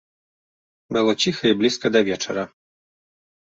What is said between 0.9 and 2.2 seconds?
Было ціха і блізка да